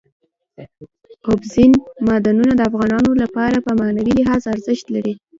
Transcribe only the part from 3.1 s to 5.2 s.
لپاره په معنوي لحاظ ارزښت لري.